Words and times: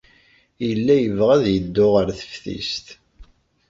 Yella 0.67 0.95
yebɣa 0.97 1.31
ad 1.35 1.45
yeddu 1.53 1.85
ɣer 1.93 2.07
teftist. 2.19 2.87